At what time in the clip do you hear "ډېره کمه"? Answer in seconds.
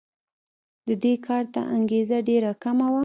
2.29-2.87